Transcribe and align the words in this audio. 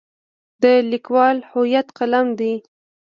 د 0.63 0.65
لیکوال 0.91 1.37
هویت 1.51 1.87
قلم 1.97 2.27
دی. 2.39 2.53